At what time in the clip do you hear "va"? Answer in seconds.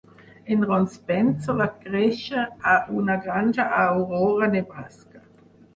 1.59-1.67